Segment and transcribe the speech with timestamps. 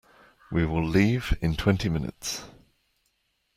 [0.51, 2.43] We will leave in twenty minutes.